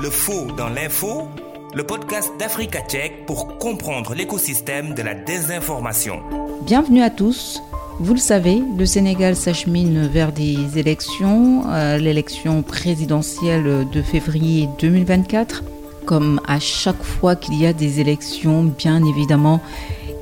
[0.00, 1.26] Le faux dans l'info,
[1.74, 6.20] le podcast d'Africa Tchèque pour comprendre l'écosystème de la désinformation.
[6.62, 7.60] Bienvenue à tous.
[7.98, 15.64] Vous le savez, le Sénégal s'achemine vers des élections, euh, l'élection présidentielle de février 2024.
[16.06, 19.60] Comme à chaque fois qu'il y a des élections, bien évidemment,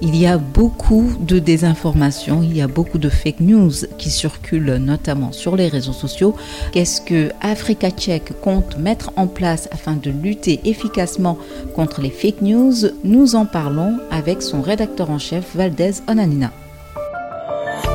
[0.03, 4.77] il y a beaucoup de désinformation, il y a beaucoup de fake news qui circulent
[4.77, 6.35] notamment sur les réseaux sociaux.
[6.73, 11.39] Qu'est-ce que Africa Tchèque compte mettre en place afin de lutter efficacement
[11.75, 12.75] contre les fake news?
[13.05, 16.53] Nous en parlons avec son rédacteur en chef Valdez Onanina.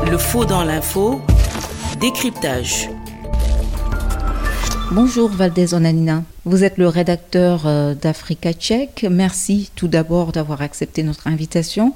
[0.10, 1.22] Le faux dans l'info,
[2.00, 2.90] décryptage.
[4.92, 9.06] Bonjour Valdez Onanina, vous êtes le rédacteur euh, d'Africa Tchèque.
[9.10, 11.94] Merci tout d'abord d'avoir accepté notre invitation.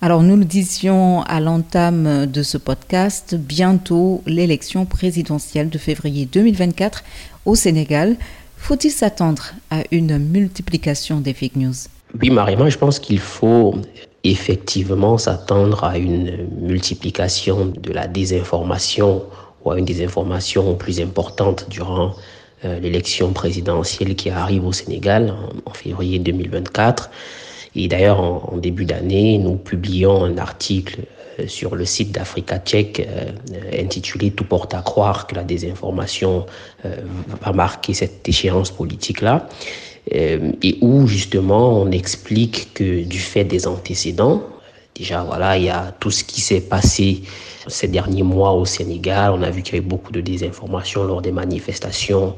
[0.00, 7.02] Alors nous le disions à l'entame de ce podcast, bientôt l'élection présidentielle de février 2024
[7.46, 8.16] au Sénégal.
[8.56, 11.74] Faut-il s'attendre à une multiplication des fake news?
[12.20, 13.74] Oui, Marie-moi, je pense qu'il faut
[14.22, 19.24] effectivement s'attendre à une multiplication de la désinformation
[19.64, 22.14] ou à une désinformation plus importante durant
[22.64, 27.10] l'élection présidentielle qui arrive au Sénégal en, février 2024.
[27.76, 31.00] Et d'ailleurs, en, début d'année, nous publions un article
[31.38, 36.46] euh, sur le site d'Africa Tchèque euh, intitulé Tout porte à croire que la désinformation
[37.42, 39.48] va marquer cette échéance politique-là.
[40.10, 44.42] et où justement on explique que du fait des antécédents,
[44.94, 47.22] déjà voilà, il y a tout ce qui s'est passé
[47.66, 49.32] ces derniers mois au Sénégal.
[49.32, 52.34] On a vu qu'il y avait beaucoup de désinformation lors des manifestations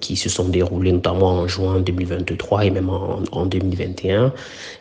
[0.00, 4.32] qui se sont déroulées notamment en juin 2023 et même en, 2021.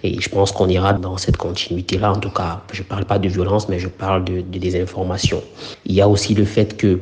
[0.03, 2.11] Et je pense qu'on ira dans cette continuité-là.
[2.11, 5.43] En tout cas, je ne parle pas de violence, mais je parle de, de désinformation.
[5.85, 6.99] Il y a aussi le fait que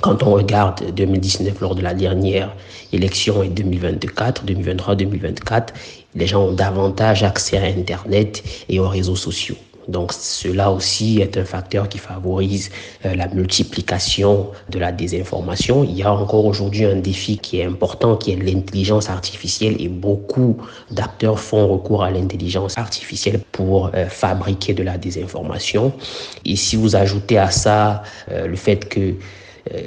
[0.00, 2.54] quand on regarde 2019 lors de la dernière
[2.92, 5.68] élection et 2024, 2023-2024,
[6.14, 9.56] les gens ont davantage accès à Internet et aux réseaux sociaux.
[9.88, 12.70] Donc cela aussi est un facteur qui favorise
[13.04, 15.84] euh, la multiplication de la désinformation.
[15.84, 19.88] Il y a encore aujourd'hui un défi qui est important, qui est l'intelligence artificielle et
[19.88, 20.56] beaucoup
[20.90, 25.92] d'acteurs font recours à l'intelligence artificielle pour euh, fabriquer de la désinformation.
[26.44, 29.14] Et si vous ajoutez à ça euh, le fait que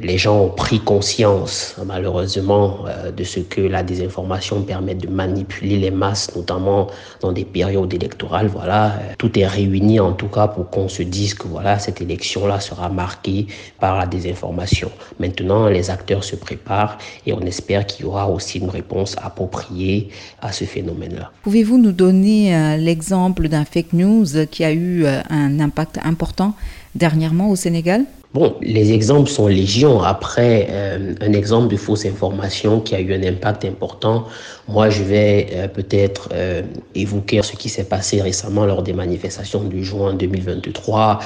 [0.02, 5.78] les gens ont pris conscience, malheureusement, euh, de ce que la désinformation permet de manipuler
[5.78, 6.88] les masses, notamment
[7.22, 8.48] dans des périodes électorales.
[8.48, 12.02] Voilà, euh, tout est réuni en tout cas pour qu'on se dise que voilà, cette
[12.02, 13.48] élection-là sera marquée
[13.80, 14.92] par la désinformation.
[15.20, 20.10] Maintenant, les acteurs se préparent et on espère qu'il y aura aussi une réponse appropriée
[20.42, 21.32] à ce phénomène-là.
[21.44, 26.54] Pouvez-vous nous donner l'exemple d'un fake news qui a eu un impact important
[26.96, 28.06] dernièrement au Sénégal?
[28.32, 30.04] Bon, les exemples sont légion.
[30.04, 34.26] Après, euh, un exemple de fausse information qui a eu un impact important,
[34.68, 36.62] moi, je vais euh, peut-être euh,
[36.94, 41.20] évoquer ce qui s'est passé récemment lors des manifestations du juin 2023,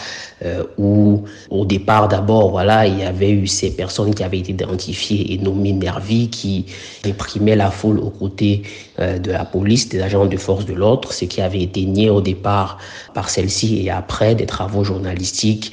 [0.77, 5.33] où au départ, d'abord, voilà, il y avait eu ces personnes qui avaient été identifiées
[5.33, 6.65] et nommées nervis qui
[7.03, 8.63] réprimaient la foule aux côtés
[8.99, 12.19] de la police, des agents de force de l'ordre, ce qui avait été nié au
[12.19, 12.77] départ
[13.13, 15.71] par celle-ci et après des travaux journalistiques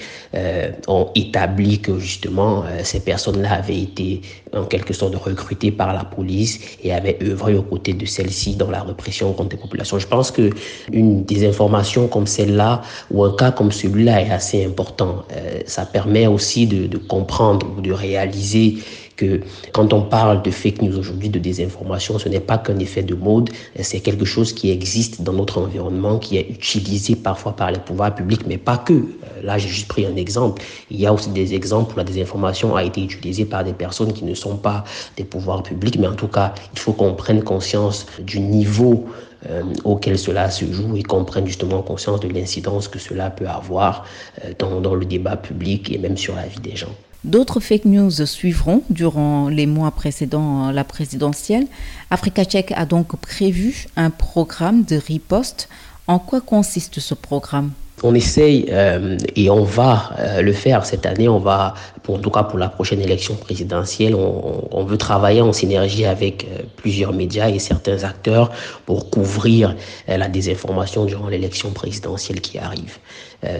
[0.86, 4.22] ont établi que justement euh, ces personnes-là avaient été
[4.52, 8.70] en quelque sorte recrutées par la police et avaient œuvré aux côtés de celle-ci dans
[8.70, 9.98] la répression contre les populations.
[9.98, 10.50] Je pense que
[10.92, 15.24] une des informations comme celle-là ou un cas comme celui-là est assez important.
[15.32, 18.78] Euh, ça permet aussi de comprendre ou de réaliser
[19.20, 19.40] que
[19.72, 23.14] quand on parle de fake news aujourd'hui, de désinformation, ce n'est pas qu'un effet de
[23.14, 23.50] mode,
[23.80, 28.14] c'est quelque chose qui existe dans notre environnement, qui est utilisé parfois par les pouvoirs
[28.14, 28.94] publics, mais pas que.
[28.94, 30.62] Euh, là, j'ai juste pris un exemple.
[30.90, 34.12] Il y a aussi des exemples où la désinformation a été utilisée par des personnes
[34.12, 34.84] qui ne sont pas
[35.18, 39.04] des pouvoirs publics, mais en tout cas, il faut qu'on prenne conscience du niveau
[39.48, 43.48] euh, auquel cela se joue et qu'on prenne justement conscience de l'incidence que cela peut
[43.48, 44.04] avoir
[44.44, 46.94] euh, dans, dans le débat public et même sur la vie des gens.
[47.24, 51.66] D'autres fake news suivront durant les mois précédant la présidentielle.
[52.10, 55.68] Africa Tchèque a donc prévu un programme de riposte.
[56.06, 57.72] En quoi consiste ce programme?
[58.02, 61.28] On essaye euh, et on va euh, le faire cette année.
[61.28, 65.52] On va, pour, en tout cas pour la prochaine élection présidentielle, on, veut travailler en
[65.52, 68.50] synergie avec euh, plusieurs médias et certains acteurs
[68.86, 69.76] pour couvrir
[70.08, 72.98] la désinformation durant l'élection présidentielle qui arrive.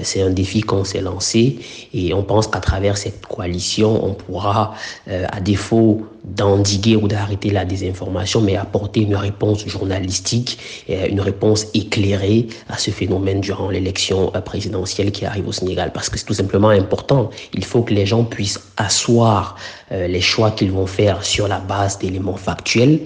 [0.02, 1.58] C'est un défi qu'on s'est lancé
[1.94, 4.74] et on pense qu'à travers cette coalition, on pourra,
[5.08, 12.48] à défaut d'endiguer ou d'arrêter la désinformation, mais apporter une réponse journalistique, une réponse éclairée
[12.68, 16.68] à ce phénomène durant l'élection présidentielle qui arrive au Sénégal parce que c'est tout simplement
[16.68, 17.30] important.
[17.54, 19.56] Il faut que les gens puissent asseoir
[19.92, 23.00] euh, les choix qu'ils vont faire sur la base d'éléments factuels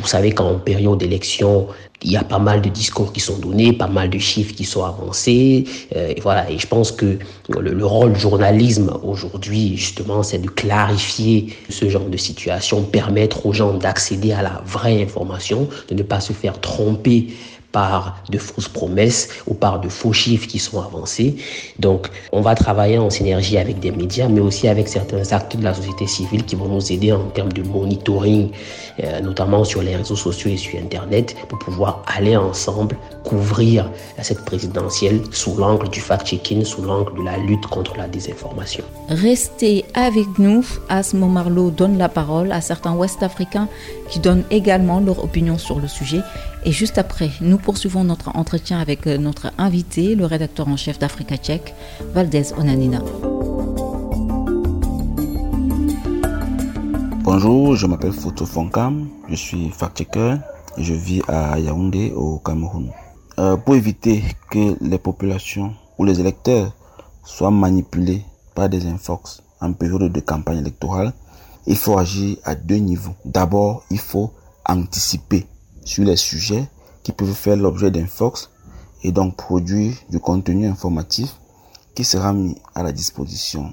[0.00, 1.68] Vous savez qu'en période d'élection,
[2.02, 4.64] il y a pas mal de discours qui sont donnés, pas mal de chiffres qui
[4.64, 5.64] sont avancés.
[5.94, 6.50] Euh, et voilà.
[6.50, 7.18] Et je pense que
[7.48, 13.44] le, le rôle du journalisme aujourd'hui, justement, c'est de clarifier ce genre de situation, permettre
[13.46, 17.28] aux gens d'accéder à la vraie information, de ne pas se faire tromper
[17.72, 21.36] par de fausses promesses ou par de faux chiffres qui sont avancés.
[21.78, 25.64] Donc, on va travailler en synergie avec des médias, mais aussi avec certains acteurs de
[25.64, 28.50] la société civile qui vont nous aider en termes de monitoring,
[29.02, 33.90] euh, notamment sur les réseaux sociaux et sur Internet, pour pouvoir aller ensemble couvrir
[34.20, 38.84] cette présidentielle sous l'angle du fact-checking, sous l'angle de la lutte contre la désinformation.
[39.08, 40.64] Restez avec nous.
[40.88, 43.68] Asmo Marlowe donne la parole à certains Ouest-Africains
[44.10, 46.20] qui donnent également leur opinion sur le sujet.
[46.64, 51.36] Et juste après, nous poursuivons notre entretien avec notre invité, le rédacteur en chef d'Africa
[51.36, 51.74] Tchèque,
[52.12, 53.00] Valdez Onanina.
[57.22, 60.36] Bonjour, je m'appelle Foto Fonkam, je suis fact-checker
[60.76, 62.90] et je vis à Yaoundé au Cameroun.
[63.38, 66.72] Euh, pour éviter que les populations ou les électeurs
[67.24, 68.24] soient manipulés
[68.54, 71.12] par des infox en période de campagne électorale,
[71.66, 73.14] il faut agir à deux niveaux.
[73.24, 74.32] D'abord, il faut
[74.68, 75.46] anticiper
[75.84, 76.68] sur les sujets
[77.02, 78.50] qui peuvent faire l'objet d'infox
[79.02, 81.36] et donc produire du contenu informatif
[81.94, 83.72] qui sera mis à la disposition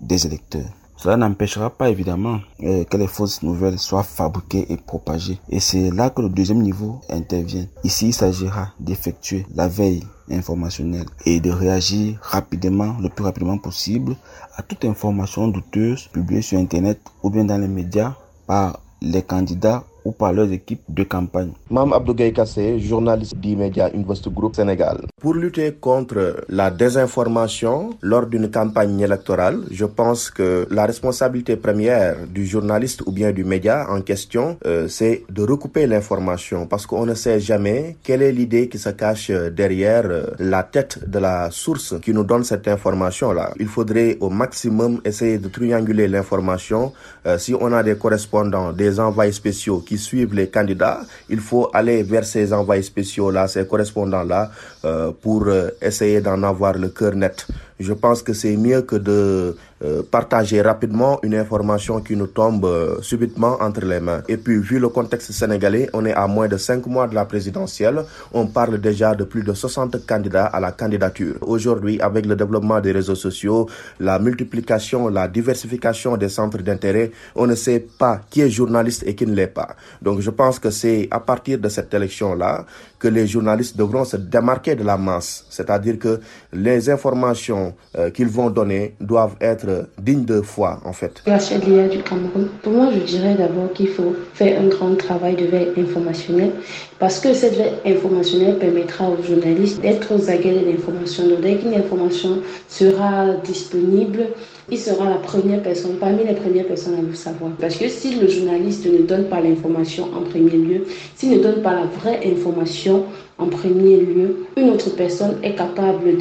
[0.00, 0.68] des électeurs.
[1.02, 5.40] Cela n'empêchera pas évidemment euh, que les fausses nouvelles soient fabriquées et propagées.
[5.48, 7.64] Et c'est là que le deuxième niveau intervient.
[7.84, 14.14] Ici, il s'agira d'effectuer la veille informationnelle et de réagir rapidement, le plus rapidement possible,
[14.56, 18.14] à toute information douteuse publiée sur Internet ou bien dans les médias
[18.46, 21.52] par les candidats ou par leurs équipes de campagne.
[21.70, 24.98] Mam Abdougaï Kassé, journaliste d'E-Media Invest Group Sénégal.
[25.20, 32.26] Pour lutter contre la désinformation lors d'une campagne électorale, je pense que la responsabilité première
[32.26, 37.06] du journaliste ou bien du média en question, euh, c'est de recouper l'information parce qu'on
[37.06, 41.50] ne sait jamais quelle est l'idée qui se cache derrière euh, la tête de la
[41.50, 43.52] source qui nous donne cette information-là.
[43.60, 46.92] Il faudrait au maximum essayer de trianguler l'information.
[47.26, 51.70] Euh, si on a des correspondants, des envoyés spéciaux qui suivent les candidats, il faut
[51.72, 54.50] aller vers ces envoyés spéciaux-là, ces correspondants-là,
[54.84, 57.46] euh, pour euh, essayer d'en avoir le cœur net.
[57.80, 62.66] Je pense que c'est mieux que de euh, partager rapidement une information qui nous tombe
[62.66, 64.22] euh, subitement entre les mains.
[64.28, 67.24] Et puis, vu le contexte sénégalais, on est à moins de cinq mois de la
[67.24, 68.04] présidentielle.
[68.34, 71.36] On parle déjà de plus de 60 candidats à la candidature.
[71.40, 73.66] Aujourd'hui, avec le développement des réseaux sociaux,
[73.98, 79.14] la multiplication, la diversification des centres d'intérêt, on ne sait pas qui est journaliste et
[79.14, 79.74] qui ne l'est pas.
[80.02, 82.66] Donc, je pense que c'est à partir de cette élection-là
[82.98, 85.46] que les journalistes devront se démarquer de la masse.
[85.48, 86.20] C'est-à-dire que
[86.52, 91.22] les informations euh, qu'ils vont donner doivent être dignes de foi, en fait.
[91.26, 92.48] Rachel Lia du Cameroun.
[92.62, 96.52] Pour moi, je dirais d'abord qu'il faut faire un grand travail de veille informationnelle
[96.98, 101.28] parce que cette veille informationnelle permettra aux journalistes d'être aux aguets de l'information.
[101.28, 102.38] Donc, dès qu'une information
[102.68, 104.26] sera disponible,
[104.70, 107.52] il sera la première personne, parmi les premières personnes à le savoir.
[107.60, 110.84] Parce que si le journaliste ne donne pas l'information en premier lieu,
[111.16, 113.04] s'il ne donne pas la vraie information
[113.38, 116.16] en premier lieu, une autre personne est capable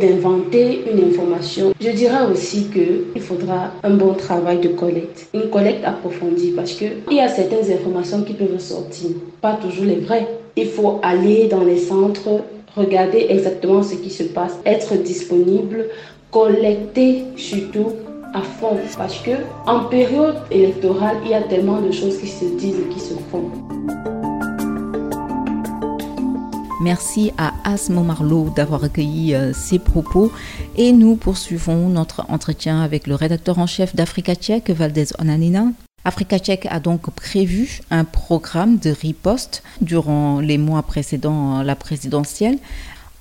[0.00, 1.74] d'inventer une information.
[1.80, 6.72] Je dirais aussi que il faudra un bon travail de collecte, une collecte approfondie parce
[6.72, 9.10] que il y a certaines informations qui peuvent sortir,
[9.40, 10.26] pas toujours les vraies.
[10.56, 12.40] Il faut aller dans les centres,
[12.74, 15.86] regarder exactement ce qui se passe, être disponible
[16.32, 17.92] collecter surtout
[18.34, 19.32] à fond parce que
[19.66, 23.14] en période électorale, il y a tellement de choses qui se disent et qui se
[23.30, 23.50] font.
[26.80, 30.32] Merci à Asmo Marlowe d'avoir recueilli euh, ses propos
[30.76, 35.66] et nous poursuivons notre entretien avec le rédacteur en chef d'Africa Tchèque, Valdez Onanina.
[36.04, 42.58] Africa Tchèque a donc prévu un programme de riposte durant les mois précédant la présidentielle.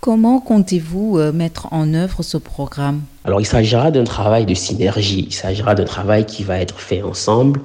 [0.01, 3.01] Comment comptez-vous euh, mettre en œuvre ce programme?
[3.23, 5.27] Alors, il s'agira d'un travail de synergie.
[5.27, 7.61] Il s'agira d'un travail qui va être fait ensemble.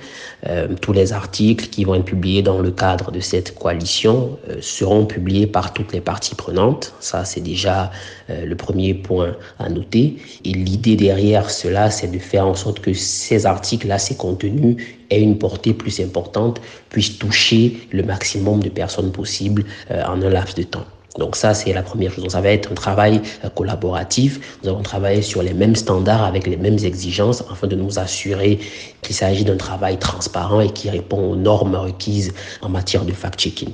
[0.46, 4.56] Euh, tous les articles qui vont être publiés dans le cadre de cette coalition euh,
[4.60, 6.92] seront publiés par toutes les parties prenantes.
[7.00, 7.90] Ça, c'est déjà
[8.28, 10.18] euh, le premier point à noter.
[10.44, 14.76] Et l'idée derrière cela, c'est de faire en sorte que ces articles-là, ces contenus,
[15.08, 20.54] aient une portée plus importante, puissent toucher le maximum de personnes possible en un laps
[20.56, 20.84] de temps.
[21.18, 22.24] Donc ça, c'est la première chose.
[22.24, 24.58] Donc, ça va être un travail euh, collaboratif.
[24.62, 28.58] Nous allons travailler sur les mêmes standards avec les mêmes exigences afin de nous assurer
[29.02, 32.32] qu'il s'agit d'un travail transparent et qui répond aux normes requises
[32.62, 33.70] en matière de fact-checking.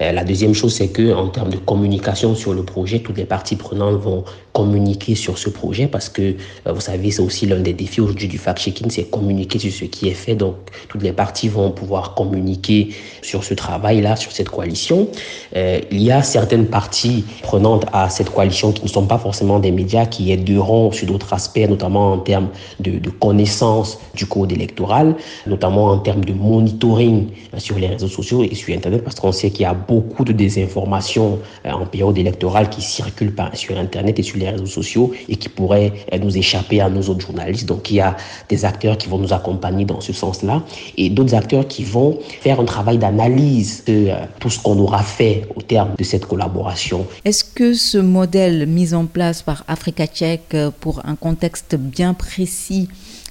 [0.00, 3.24] Euh, la deuxième chose, c'est que en termes de communication sur le projet, toutes les
[3.24, 4.24] parties prenantes vont
[4.56, 6.22] communiquer sur ce projet parce que,
[6.66, 9.84] euh, vous savez, c'est aussi l'un des défis aujourd'hui du fact-checking, c'est communiquer sur ce
[9.84, 10.34] qui est fait.
[10.34, 10.54] Donc,
[10.88, 12.88] toutes les parties vont pouvoir communiquer
[13.20, 15.08] sur ce travail-là, sur cette coalition.
[15.54, 19.58] Euh, il y a certaines parties prenantes à cette coalition qui ne sont pas forcément
[19.58, 22.48] des médias, qui aideront sur d'autres aspects, notamment en termes
[22.80, 28.08] de, de connaissance du code électoral, notamment en termes de monitoring euh, sur les réseaux
[28.08, 32.16] sociaux et sur Internet, parce qu'on sait qu'il y a beaucoup de désinformation en période
[32.16, 36.80] électorale qui circulent sur Internet et sur les réseaux sociaux et qui pourraient nous échapper
[36.80, 37.66] à nos autres journalistes.
[37.66, 38.16] Donc il y a
[38.48, 40.62] des acteurs qui vont nous accompagner dans ce sens-là
[40.96, 45.02] et d'autres acteurs qui vont faire un travail d'analyse de euh, tout ce qu'on aura
[45.02, 47.06] fait au terme de cette collaboration.
[47.24, 52.14] Est-ce que ce modèle mis en place par Africa Tchèque euh, pour un contexte bien
[52.14, 52.88] précis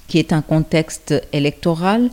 [0.08, 2.10] qui est un contexte électoral,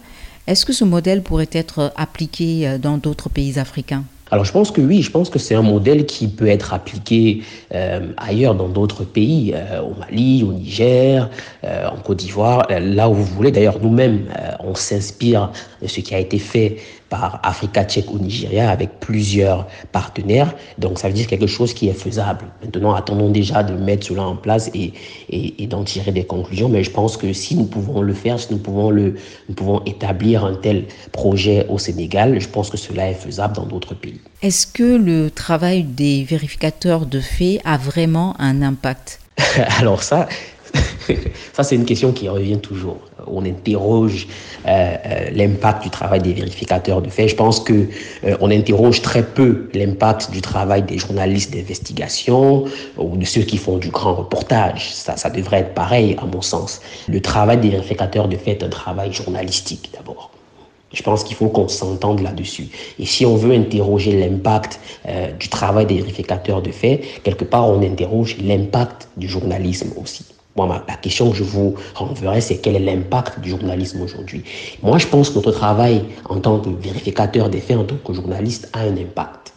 [0.48, 4.04] est-ce que ce modèle pourrait être appliqué euh, dans d'autres pays africains?
[4.34, 7.44] Alors je pense que oui, je pense que c'est un modèle qui peut être appliqué
[7.76, 11.30] euh, ailleurs dans d'autres pays, euh, au Mali, au Niger,
[11.64, 13.52] euh, en Côte d'Ivoire, là où vous voulez.
[13.52, 14.26] D'ailleurs, nous-mêmes,
[14.60, 15.52] on s'inspire
[15.84, 16.78] de ce qui a été fait
[17.14, 20.56] par Africa Tchèque au Nigeria avec plusieurs partenaires.
[20.80, 22.46] Donc ça veut dire quelque chose qui est faisable.
[22.64, 24.94] Maintenant, attendons déjà de mettre cela en place et,
[25.30, 26.70] et, d'en tirer des conclusions.
[26.70, 29.14] Mais je pense que si nous pouvons le faire, si nous pouvons, le,
[29.48, 33.68] nous pouvons établir un tel projet au Sénégal, je pense que cela est faisable dans
[33.68, 34.20] d'autres pays.
[34.42, 39.20] Est-ce que le travail des vérificateurs de faits a vraiment un impact?
[39.80, 40.28] Alors ça,
[41.54, 42.98] ça, c'est une question qui revient toujours.
[43.28, 44.28] On interroge
[44.66, 47.30] euh, euh, l'impact du travail des vérificateurs de faits.
[47.30, 47.88] Je pense que
[48.24, 52.66] euh, on interroge très peu l'impact du travail des journalistes d'investigation
[52.98, 54.94] ou de ceux qui font du grand reportage.
[54.94, 56.82] Ça, ça devrait être pareil, à mon sens.
[57.08, 60.32] Le travail des vérificateurs de faits est un travail journalistique, d'abord.
[60.94, 62.68] Je pense qu'il faut qu'on s'entende là-dessus.
[63.00, 64.80] Et si on veut interroger l'impact
[65.40, 70.24] du travail des vérificateurs de faits, quelque part, on interroge l'impact du journalisme aussi.
[70.56, 74.44] Moi, la question que je vous renverrai, c'est quel est l'impact du journalisme aujourd'hui?
[74.84, 78.14] Moi, je pense que notre travail en tant que vérificateur des faits, en tant que
[78.14, 79.53] journaliste, a un impact.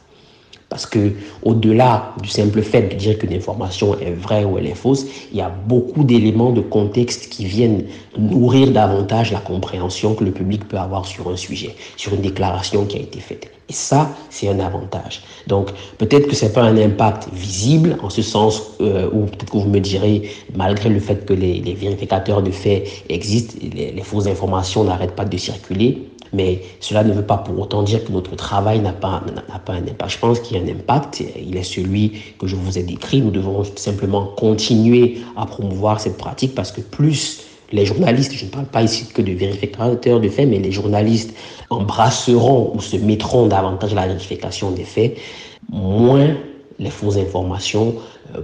[0.77, 4.75] Parce que au-delà du simple fait de dire qu'une information est vraie ou elle est
[4.75, 7.85] fausse, il y a beaucoup d'éléments de contexte qui viennent
[8.19, 12.85] nourrir davantage la compréhension que le public peut avoir sur un sujet, sur une déclaration
[12.85, 13.51] qui a été faite.
[13.71, 15.23] Et ça, c'est un avantage.
[15.47, 19.57] Donc, peut-être que c'est pas un impact visible, en ce sens euh, où peut-être que
[19.57, 24.85] vous me direz, malgré le fait que les, vérificateurs de faits existent, les fausses informations
[24.85, 26.07] n'arrêtent pas de circuler,
[26.37, 29.73] mais cela ne veut pas pour autant dire que notre travail n'a pas, n'a pas
[29.73, 30.11] un impact.
[30.11, 31.23] Je pense qu'il y a un impact.
[31.41, 33.23] Il est celui que je vous ai décrit.
[33.23, 38.51] Nous devons simplement continuer à promouvoir cette pratique parce que plus les journalistes, je ne
[38.51, 41.35] parle pas ici que de vérificateurs de faits, mais les journalistes
[41.71, 45.17] embrasseront ou se mettront davantage à la vérification des faits,
[45.71, 46.37] moins
[46.79, 47.95] les fausses informations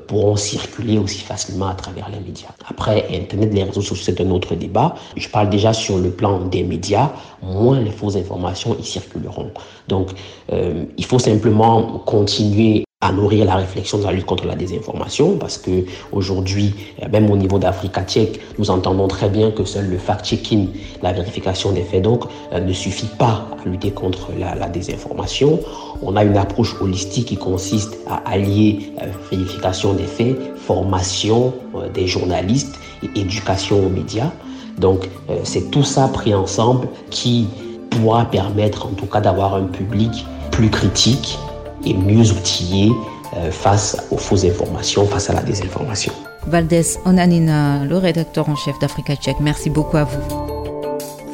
[0.06, 2.48] pourront circuler aussi facilement à travers les médias.
[2.68, 4.94] Après, Internet, les réseaux sociaux, c'est un autre débat.
[5.16, 7.10] Je parle déjà sur le plan des médias,
[7.42, 9.50] moins les fausses informations y circuleront.
[9.88, 10.10] Donc,
[10.52, 15.36] euh, il faut simplement continuer à nourrir la réflexion de la lutte contre la désinformation
[15.36, 19.90] parce que aujourd'hui, euh, même au niveau d'Africa tchèque, nous entendons très bien que seul
[19.90, 20.68] le fact-checking,
[21.02, 25.58] la vérification des faits donc, euh, ne suffit pas à lutter contre la, désinformation.
[26.00, 31.52] On a une approche holistique qui consiste à allier euh, vérification des faits, formation
[31.92, 34.30] des journalistes et éducation aux médias.
[34.78, 35.08] Donc,
[35.42, 37.48] c'est tout ça pris ensemble qui
[37.90, 41.38] pourra permettre en tout cas d'avoir un public plus critique
[41.84, 42.90] et mieux outillés
[43.36, 46.12] euh, face aux fausses informations, face à la désinformation.
[46.46, 50.20] Valdez Onanina, le rédacteur en chef d'Africa Tchèque, merci beaucoup à vous.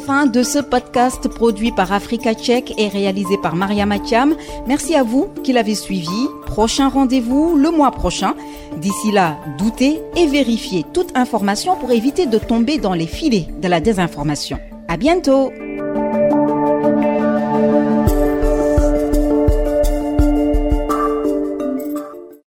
[0.06, 4.34] Fin de ce podcast produit par Africa Tchèque et réalisé par Maria Matiam.
[4.66, 6.28] Merci à vous qui l'avez suivi.
[6.46, 8.34] Prochain rendez-vous le mois prochain.
[8.78, 13.68] D'ici là, doutez et vérifiez toute information pour éviter de tomber dans les filets de
[13.68, 14.58] la désinformation.
[14.88, 15.52] À bientôt!